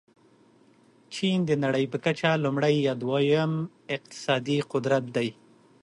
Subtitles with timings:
[1.13, 3.51] چین د نړۍ په کچه لومړی یا دوم
[3.95, 5.29] اقتصادي قدرت دی.